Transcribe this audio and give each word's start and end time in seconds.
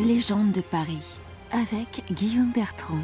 Légende 0.00 0.50
de 0.50 0.60
Paris 0.60 1.20
avec 1.52 2.02
Guillaume 2.10 2.50
Bertrand. 2.52 2.98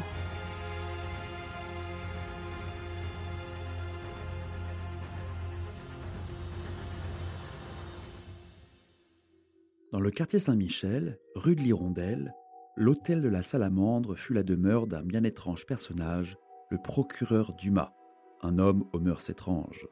Dans 9.93 10.01
le 10.01 10.11
quartier 10.11 10.37
Saint-Michel, 10.37 11.17
rue 11.35 11.55
de 11.55 11.61
l'Hirondelle, 11.61 12.33
l'hôtel 12.75 13.21
de 13.21 13.29
la 13.29 13.41
Salamandre 13.41 14.17
fut 14.17 14.33
la 14.33 14.43
demeure 14.43 14.85
d'un 14.85 15.01
bien 15.01 15.23
étrange 15.23 15.65
personnage, 15.65 16.37
le 16.71 16.77
procureur 16.77 17.53
Dumas, 17.53 17.93
un 18.41 18.59
homme 18.59 18.83
aux 18.91 18.99
mœurs 18.99 19.29
étranges. 19.29 19.87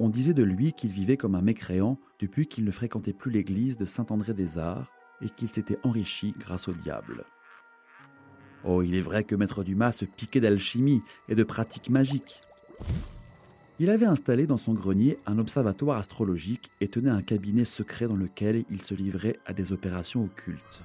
On 0.00 0.08
disait 0.08 0.32
de 0.32 0.42
lui 0.42 0.72
qu'il 0.72 0.90
vivait 0.90 1.18
comme 1.18 1.34
un 1.34 1.42
mécréant 1.42 1.98
depuis 2.18 2.46
qu'il 2.46 2.64
ne 2.64 2.70
fréquentait 2.70 3.12
plus 3.12 3.30
l'église 3.30 3.76
de 3.76 3.84
Saint-André-des-Arts 3.84 4.90
et 5.22 5.30
qu'il 5.30 5.48
s'était 5.48 5.78
enrichi 5.82 6.34
grâce 6.38 6.68
au 6.68 6.72
diable. 6.72 7.24
Oh, 8.64 8.82
il 8.82 8.94
est 8.94 9.02
vrai 9.02 9.24
que 9.24 9.34
Maître 9.34 9.64
Dumas 9.64 9.92
se 9.92 10.04
piquait 10.04 10.40
d'alchimie 10.40 11.02
et 11.28 11.34
de 11.34 11.42
pratiques 11.42 11.90
magiques. 11.90 12.42
Il 13.78 13.90
avait 13.90 14.06
installé 14.06 14.46
dans 14.46 14.58
son 14.58 14.74
grenier 14.74 15.18
un 15.26 15.38
observatoire 15.38 15.98
astrologique 15.98 16.70
et 16.80 16.88
tenait 16.88 17.10
un 17.10 17.22
cabinet 17.22 17.64
secret 17.64 18.06
dans 18.06 18.16
lequel 18.16 18.64
il 18.70 18.80
se 18.82 18.94
livrait 18.94 19.38
à 19.46 19.52
des 19.52 19.72
opérations 19.72 20.24
occultes. 20.24 20.82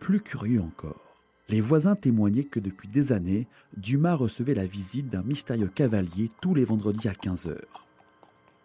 Plus 0.00 0.20
curieux 0.20 0.62
encore, 0.62 1.12
les 1.48 1.60
voisins 1.60 1.96
témoignaient 1.96 2.44
que 2.44 2.60
depuis 2.60 2.88
des 2.88 3.12
années, 3.12 3.46
Dumas 3.76 4.14
recevait 4.14 4.54
la 4.54 4.64
visite 4.64 5.10
d'un 5.10 5.22
mystérieux 5.22 5.68
cavalier 5.68 6.30
tous 6.40 6.54
les 6.54 6.64
vendredis 6.64 7.08
à 7.08 7.14
15 7.14 7.46
heures. 7.48 7.86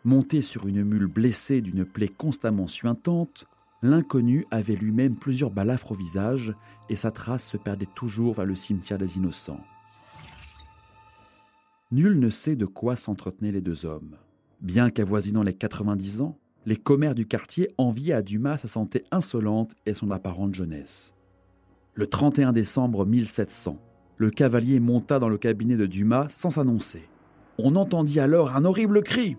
Monté 0.05 0.41
sur 0.41 0.67
une 0.67 0.85
mule 0.85 1.07
blessée 1.07 1.59
d'une 1.59 1.83
plaie 1.83 2.07
constamment 2.07 2.67
suintante, 2.67 3.45
l'inconnu 3.81 4.45
avait 4.51 4.75
lui-même 4.75 5.17
plusieurs 5.17 5.51
balafres 5.51 5.91
au 5.91 5.95
visage 5.95 6.53
et 6.89 6.95
sa 6.95 7.11
trace 7.11 7.45
se 7.45 7.57
perdait 7.57 7.87
toujours 7.95 8.33
vers 8.33 8.45
le 8.45 8.55
cimetière 8.55 8.97
des 8.97 9.17
innocents. 9.17 9.61
Nul 11.91 12.19
ne 12.19 12.29
sait 12.29 12.55
de 12.55 12.65
quoi 12.65 12.95
s'entretenaient 12.95 13.51
les 13.51 13.61
deux 13.61 13.85
hommes. 13.85 14.17
Bien 14.61 14.89
qu'avoisinant 14.89 15.43
les 15.43 15.53
90 15.53 16.21
ans, 16.21 16.37
les 16.65 16.75
commères 16.75 17.15
du 17.15 17.25
quartier 17.25 17.69
enviaient 17.77 18.13
à 18.13 18.21
Dumas 18.21 18.57
sa 18.57 18.67
santé 18.67 19.05
insolente 19.11 19.73
et 19.85 19.93
son 19.93 20.11
apparente 20.11 20.53
jeunesse. 20.53 21.13
Le 21.93 22.07
31 22.07 22.51
décembre 22.51 23.05
1700, 23.05 23.79
le 24.17 24.31
cavalier 24.31 24.79
monta 24.79 25.19
dans 25.19 25.29
le 25.29 25.37
cabinet 25.37 25.77
de 25.77 25.85
Dumas 25.85 26.27
sans 26.29 26.51
s'annoncer. 26.51 27.07
On 27.57 27.75
entendit 27.75 28.19
alors 28.19 28.55
un 28.55 28.65
horrible 28.65 29.01
cri. 29.01 29.37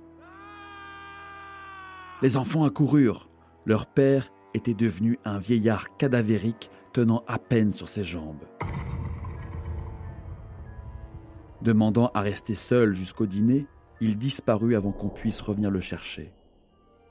Les 2.22 2.36
enfants 2.36 2.64
accoururent. 2.64 3.27
Leur 3.68 3.84
père 3.84 4.32
était 4.54 4.72
devenu 4.72 5.18
un 5.26 5.38
vieillard 5.38 5.94
cadavérique 5.98 6.70
tenant 6.94 7.22
à 7.26 7.38
peine 7.38 7.70
sur 7.70 7.90
ses 7.90 8.02
jambes. 8.02 8.46
Demandant 11.60 12.10
à 12.14 12.22
rester 12.22 12.54
seul 12.54 12.94
jusqu'au 12.94 13.26
dîner, 13.26 13.66
il 14.00 14.16
disparut 14.16 14.74
avant 14.74 14.92
qu'on 14.92 15.10
puisse 15.10 15.42
revenir 15.42 15.70
le 15.70 15.80
chercher. 15.80 16.32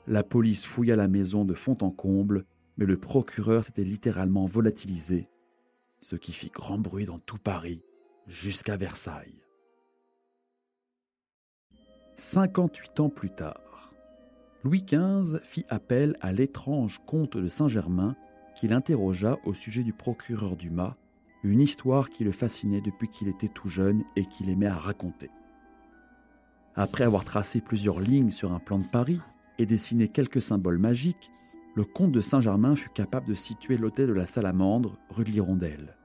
La 0.08 0.24
police 0.24 0.66
fouilla 0.66 0.96
la 0.96 1.06
maison 1.06 1.44
de 1.44 1.54
fond 1.54 1.78
en 1.80 1.92
comble, 1.92 2.44
mais 2.76 2.86
le 2.86 2.98
procureur 2.98 3.64
s'était 3.64 3.84
littéralement 3.84 4.46
volatilisé, 4.46 5.28
ce 6.00 6.16
qui 6.16 6.32
fit 6.32 6.50
grand 6.50 6.78
bruit 6.78 7.06
dans 7.06 7.20
tout 7.20 7.38
Paris, 7.38 7.84
jusqu'à 8.26 8.76
Versailles. 8.76 9.44
58 12.16 12.98
ans 12.98 13.10
plus 13.10 13.30
tard, 13.30 13.67
Louis 14.64 14.82
XV 14.82 15.38
fit 15.44 15.64
appel 15.68 16.16
à 16.20 16.32
l'étrange 16.32 17.00
comte 17.06 17.36
de 17.36 17.48
Saint-Germain 17.48 18.16
qu'il 18.56 18.72
interrogea 18.72 19.38
au 19.44 19.54
sujet 19.54 19.84
du 19.84 19.92
procureur 19.92 20.56
Dumas, 20.56 20.94
une 21.44 21.60
histoire 21.60 22.10
qui 22.10 22.24
le 22.24 22.32
fascinait 22.32 22.80
depuis 22.80 23.08
qu'il 23.08 23.28
était 23.28 23.48
tout 23.48 23.68
jeune 23.68 24.02
et 24.16 24.24
qu'il 24.24 24.50
aimait 24.50 24.66
à 24.66 24.76
raconter. 24.76 25.30
Après 26.74 27.04
avoir 27.04 27.24
tracé 27.24 27.60
plusieurs 27.60 28.00
lignes 28.00 28.32
sur 28.32 28.52
un 28.52 28.58
plan 28.58 28.78
de 28.78 28.84
Paris 28.84 29.20
et 29.58 29.66
dessiné 29.66 30.08
quelques 30.08 30.42
symboles 30.42 30.78
magiques, 30.78 31.30
le 31.76 31.84
comte 31.84 32.12
de 32.12 32.20
Saint-Germain 32.20 32.74
fut 32.74 32.90
capable 32.90 33.28
de 33.28 33.34
situer 33.34 33.76
l'hôtel 33.76 34.08
de 34.08 34.12
la 34.12 34.26
Salamandre, 34.26 34.98
rue 35.10 35.24
de 35.24 35.30
l'Hirondelle. 35.30 35.96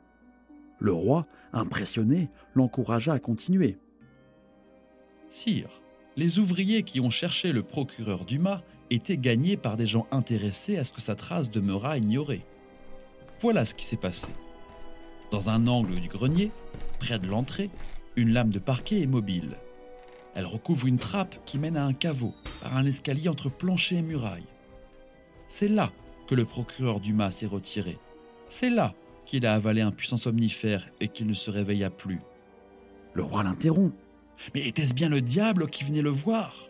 Le 0.79 0.93
roi, 0.93 1.25
impressionné, 1.53 2.29
l'encouragea 2.53 3.13
à 3.13 3.19
continuer. 3.19 3.77
Sire, 5.29 5.82
les 6.15 6.39
ouvriers 6.39 6.83
qui 6.83 6.99
ont 6.99 7.09
cherché 7.09 7.51
le 7.51 7.63
procureur 7.63 8.25
Dumas 8.25 8.61
étaient 8.89 9.17
gagnés 9.17 9.57
par 9.57 9.77
des 9.77 9.87
gens 9.87 10.07
intéressés 10.11 10.77
à 10.77 10.83
ce 10.83 10.91
que 10.91 11.01
sa 11.01 11.15
trace 11.15 11.49
demeurât 11.49 11.97
ignorée. 11.97 12.45
Voilà 13.41 13.65
ce 13.65 13.73
qui 13.73 13.85
s'est 13.85 13.97
passé. 13.97 14.27
Dans 15.31 15.49
un 15.49 15.67
angle 15.67 15.99
du 15.99 16.07
grenier, 16.07 16.51
près 16.99 17.17
de 17.17 17.27
l'entrée, 17.27 17.71
une 18.15 18.31
lame 18.31 18.51
de 18.51 18.59
parquet 18.59 19.01
est 19.01 19.07
mobile. 19.07 19.57
Elle 20.35 20.45
recouvre 20.45 20.85
une 20.87 20.97
trappe 20.97 21.35
qui 21.45 21.57
mène 21.57 21.77
à 21.77 21.85
un 21.85 21.93
caveau, 21.93 22.33
par 22.61 22.77
un 22.77 22.85
escalier 22.85 23.29
entre 23.29 23.49
plancher 23.49 23.97
et 23.97 24.01
muraille. 24.01 24.45
C'est 25.47 25.67
là 25.67 25.91
que 26.27 26.35
le 26.35 26.45
procureur 26.45 26.99
Dumas 26.99 27.31
s'est 27.31 27.45
retiré. 27.47 27.97
C'est 28.49 28.69
là 28.69 28.93
qu'il 29.25 29.45
a 29.45 29.53
avalé 29.53 29.81
un 29.81 29.91
puissant 29.91 30.17
somnifère 30.17 30.87
et 30.99 31.07
qu'il 31.07 31.27
ne 31.27 31.33
se 31.33 31.49
réveilla 31.49 31.89
plus. 31.89 32.21
Le 33.13 33.23
roi 33.23 33.43
l'interrompt. 33.43 33.93
Mais 34.53 34.67
était-ce 34.67 34.93
bien 34.93 35.09
le 35.09 35.21
diable 35.21 35.69
qui 35.69 35.83
venait 35.83 36.01
le 36.01 36.09
voir? 36.09 36.69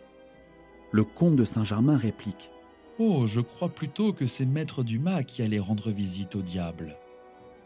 Le 0.92 1.04
comte 1.04 1.36
de 1.36 1.44
Saint-Germain 1.44 1.96
réplique. 1.96 2.50
Oh, 2.98 3.26
je 3.26 3.40
crois 3.40 3.68
plutôt 3.68 4.12
que 4.12 4.26
c'est 4.26 4.44
Maître 4.44 4.84
Dumas 4.84 5.24
qui 5.24 5.42
allait 5.42 5.58
rendre 5.58 5.90
visite 5.90 6.36
au 6.36 6.42
diable. 6.42 6.96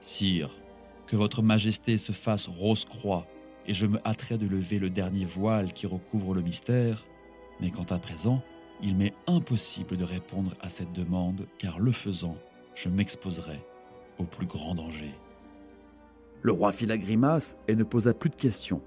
Sire, 0.01 0.51
que 1.07 1.17
votre 1.17 1.43
majesté 1.43 1.99
se 1.99 2.13
fasse 2.13 2.47
rose-croix, 2.47 3.27
et 3.67 3.75
je 3.75 3.87
me 3.87 3.99
hâterai 4.07 4.39
de 4.39 4.47
lever 4.47 4.79
le 4.79 4.89
dernier 4.89 5.27
voile 5.27 5.75
qui 5.75 5.87
recouvre 5.87 6.33
le 6.33 6.41
mystère, 6.41 7.07
mais 7.61 7.71
quant 7.71 7.87
à 7.91 7.99
présent, 7.99 8.43
il 8.83 8.97
m'est 8.97 9.15
impossible 9.27 9.97
de 9.97 10.05
répondre 10.05 10.55
à 10.61 10.71
cette 10.71 10.93
demande, 10.93 11.47
car 11.59 11.79
le 11.79 11.93
faisant, 11.93 12.37
je 12.75 12.89
m'exposerai 12.89 13.61
au 14.19 14.25
plus 14.25 14.47
grand 14.47 14.75
danger. 14.75 15.13
Le 16.41 16.53
roi 16.53 16.73
fit 16.73 16.87
la 16.87 16.97
grimace 16.97 17.59
et 17.67 17.75
ne 17.75 17.83
posa 17.83 18.15
plus 18.15 18.31
de 18.31 18.37
questions. 18.37 18.81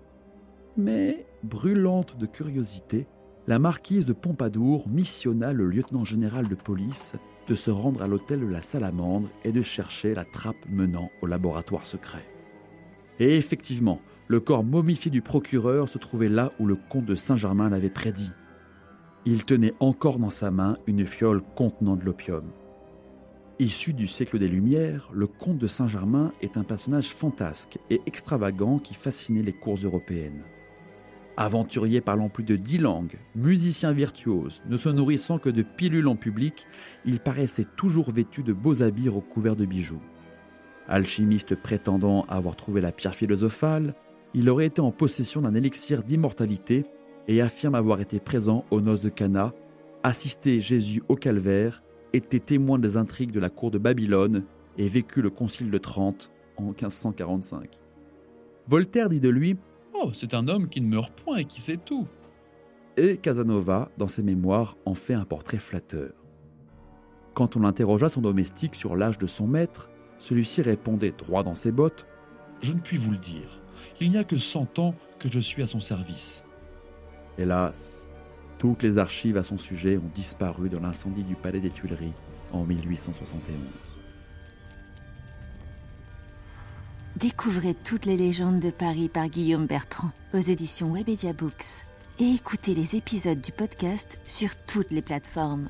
Mais, 0.77 1.25
brûlante 1.43 2.17
de 2.17 2.25
curiosité, 2.25 3.07
la 3.47 3.59
marquise 3.59 4.05
de 4.05 4.13
Pompadour 4.13 4.87
missionna 4.87 5.51
le 5.51 5.65
lieutenant 5.65 6.05
général 6.05 6.47
de 6.47 6.55
police 6.55 7.13
de 7.47 7.55
se 7.55 7.71
rendre 7.71 8.01
à 8.01 8.07
l'hôtel 8.07 8.39
de 8.39 8.45
la 8.45 8.61
Salamandre 8.61 9.29
et 9.43 9.51
de 9.51 9.61
chercher 9.61 10.13
la 10.13 10.23
trappe 10.23 10.63
menant 10.69 11.09
au 11.21 11.27
laboratoire 11.27 11.85
secret. 11.85 12.23
Et 13.19 13.35
effectivement, 13.35 13.99
le 14.27 14.39
corps 14.39 14.63
momifié 14.63 15.11
du 15.11 15.21
procureur 15.21 15.89
se 15.89 15.97
trouvait 15.97 16.29
là 16.29 16.53
où 16.59 16.65
le 16.65 16.75
comte 16.75 17.05
de 17.05 17.15
Saint-Germain 17.15 17.69
l'avait 17.69 17.89
prédit. 17.89 18.31
Il 19.25 19.43
tenait 19.43 19.73
encore 19.79 20.19
dans 20.19 20.29
sa 20.29 20.51
main 20.51 20.77
une 20.87 21.05
fiole 21.05 21.41
contenant 21.55 21.95
de 21.95 22.05
l'opium. 22.05 22.45
Issu 23.59 23.93
du 23.93 24.07
siècle 24.07 24.39
des 24.39 24.47
Lumières, 24.47 25.09
le 25.13 25.27
comte 25.27 25.57
de 25.57 25.67
Saint-Germain 25.67 26.31
est 26.41 26.57
un 26.57 26.63
personnage 26.63 27.09
fantasque 27.09 27.77
et 27.89 28.01
extravagant 28.05 28.79
qui 28.79 28.93
fascinait 28.93 29.43
les 29.43 29.53
cours 29.53 29.77
européennes. 29.83 30.43
Aventurier 31.37 32.01
parlant 32.01 32.29
plus 32.29 32.43
de 32.43 32.55
dix 32.55 32.77
langues, 32.77 33.17
musicien 33.35 33.93
virtuose, 33.93 34.61
ne 34.69 34.75
se 34.75 34.89
nourrissant 34.89 35.39
que 35.39 35.49
de 35.49 35.61
pilules 35.61 36.07
en 36.07 36.15
public, 36.15 36.67
il 37.05 37.19
paraissait 37.19 37.67
toujours 37.77 38.11
vêtu 38.11 38.43
de 38.43 38.53
beaux 38.53 38.83
habits 38.83 39.09
recouverts 39.09 39.55
de 39.55 39.65
bijoux. 39.65 40.01
Alchimiste 40.87 41.55
prétendant 41.55 42.25
avoir 42.27 42.57
trouvé 42.57 42.81
la 42.81 42.91
pierre 42.91 43.15
philosophale, 43.15 43.95
il 44.33 44.49
aurait 44.49 44.65
été 44.65 44.81
en 44.81 44.91
possession 44.91 45.41
d'un 45.41 45.55
élixir 45.55 46.03
d'immortalité 46.03 46.85
et 47.27 47.41
affirme 47.41 47.75
avoir 47.75 48.01
été 48.01 48.19
présent 48.19 48.65
aux 48.69 48.81
noces 48.81 49.01
de 49.01 49.09
Cana, 49.09 49.53
assisté 50.03 50.59
Jésus 50.59 51.01
au 51.07 51.15
calvaire, 51.15 51.81
été 52.13 52.41
témoin 52.41 52.77
des 52.77 52.97
intrigues 52.97 53.31
de 53.31 53.39
la 53.39 53.49
cour 53.49 53.71
de 53.71 53.77
Babylone 53.77 54.43
et 54.77 54.89
vécu 54.89 55.21
le 55.21 55.29
concile 55.29 55.71
de 55.71 55.77
Trente 55.77 56.29
en 56.57 56.65
1545. 56.65 57.81
Voltaire 58.67 59.09
dit 59.09 59.19
de 59.19 59.29
lui 59.29 59.57
Oh, 60.03 60.11
c'est 60.13 60.33
un 60.33 60.47
homme 60.47 60.67
qui 60.67 60.81
ne 60.81 60.87
meurt 60.87 61.11
point 61.13 61.37
et 61.37 61.45
qui 61.45 61.61
sait 61.61 61.77
tout. 61.77 62.07
Et 62.97 63.17
Casanova, 63.17 63.89
dans 63.97 64.07
ses 64.07 64.23
mémoires, 64.23 64.75
en 64.85 64.95
fait 64.95 65.13
un 65.13 65.25
portrait 65.25 65.59
flatteur. 65.59 66.11
Quand 67.35 67.55
on 67.55 67.63
interrogea 67.63 68.09
son 68.09 68.21
domestique 68.21 68.75
sur 68.75 68.95
l'âge 68.95 69.19
de 69.19 69.27
son 69.27 69.45
maître, 69.45 69.91
celui-ci 70.17 70.61
répondait 70.63 71.11
droit 71.11 71.43
dans 71.43 71.55
ses 71.55 71.71
bottes 71.71 72.07
Je 72.61 72.73
ne 72.73 72.79
puis 72.79 72.97
vous 72.97 73.11
le 73.11 73.17
dire. 73.17 73.61
Il 73.99 74.09
n'y 74.09 74.17
a 74.17 74.23
que 74.23 74.37
cent 74.37 74.79
ans 74.79 74.95
que 75.19 75.29
je 75.29 75.39
suis 75.39 75.61
à 75.61 75.67
son 75.67 75.79
service. 75.79 76.43
Hélas, 77.37 78.09
toutes 78.57 78.83
les 78.83 78.97
archives 78.97 79.37
à 79.37 79.43
son 79.43 79.57
sujet 79.59 79.97
ont 79.97 80.11
disparu 80.15 80.69
dans 80.69 80.79
l'incendie 80.79 81.23
du 81.23 81.35
Palais 81.35 81.59
des 81.59 81.69
Tuileries 81.69 82.13
en 82.51 82.63
1871. 82.63 84.00
Découvrez 87.21 87.75
toutes 87.75 88.07
les 88.07 88.17
légendes 88.17 88.59
de 88.59 88.71
Paris 88.71 89.07
par 89.07 89.29
Guillaume 89.29 89.67
Bertrand 89.67 90.09
aux 90.33 90.39
éditions 90.39 90.91
Webedia 90.91 91.33
Books 91.33 91.85
et 92.17 92.33
écoutez 92.33 92.73
les 92.73 92.95
épisodes 92.95 93.39
du 93.39 93.51
podcast 93.51 94.19
sur 94.25 94.55
toutes 94.55 94.89
les 94.89 95.03
plateformes. 95.03 95.69